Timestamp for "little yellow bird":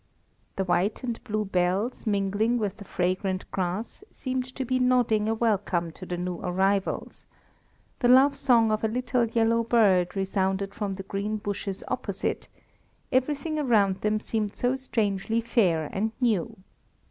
8.87-10.15